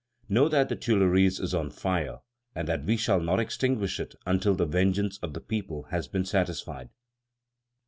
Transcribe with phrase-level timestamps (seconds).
[0.27, 2.21] Know that the Tuileries is on fire,
[2.55, 6.25] and that we shall not extinguish it until the vengeance of the people has been
[6.25, 6.89] satisfied!"